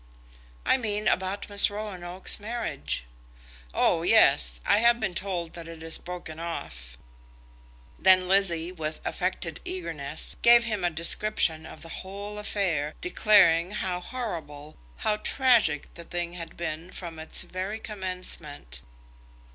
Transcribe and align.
"I 0.65 0.77
mean 0.77 1.07
about 1.07 1.47
Miss 1.47 1.69
Roanoke's 1.69 2.39
marriage?" 2.39 3.05
"Oh, 3.71 4.01
yes; 4.01 4.59
I 4.65 4.79
have 4.79 4.99
been 4.99 5.13
told 5.13 5.53
that 5.53 5.67
it 5.67 5.83
is 5.83 5.99
broken 5.99 6.39
off." 6.39 6.97
Then 7.99 8.27
Lizzie, 8.27 8.71
with 8.71 8.99
affected 9.05 9.59
eagerness, 9.63 10.37
gave 10.41 10.63
him 10.63 10.83
a 10.83 10.89
description 10.89 11.67
of 11.67 11.83
the 11.83 11.89
whole 12.01 12.39
affair, 12.39 12.95
declaring 12.99 13.73
how 13.73 13.99
horrible, 13.99 14.75
how 14.97 15.17
tragic, 15.17 15.93
the 15.93 16.03
thing 16.03 16.33
had 16.33 16.57
been 16.57 16.89
from 16.91 17.19
its 17.19 17.43
very 17.43 17.77
commencement. 17.77 18.81